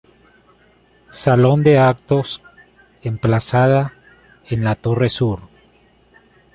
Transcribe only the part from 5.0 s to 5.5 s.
sur.